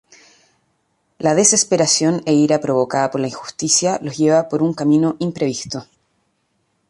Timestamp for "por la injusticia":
3.11-3.99